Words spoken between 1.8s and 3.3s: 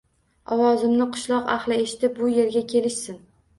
eshitib, bu yerga kelishsin.